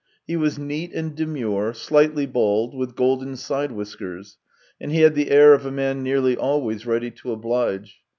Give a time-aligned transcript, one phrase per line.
[0.25, 4.39] He was neat and demure, slightly bald, with golden side whiskers,
[4.79, 7.99] and he had the air of a man nearly always ready to oblige.